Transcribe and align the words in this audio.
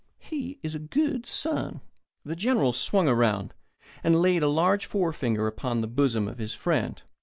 He 0.17 0.57
is 0.63 0.73
a 0.73 0.79
good 0.79 1.27
son." 1.27 1.79
The 2.25 2.35
General 2.35 2.73
swung 2.73 3.07
round, 3.07 3.53
and 4.03 4.19
laid 4.19 4.41
a 4.41 4.47
large 4.47 4.87
forefinger 4.87 5.45
upon 5.45 5.81
the 5.81 5.87
bosom 5.87 6.27
of 6.27 6.39
his 6.39 6.55
friend. 6.55 6.99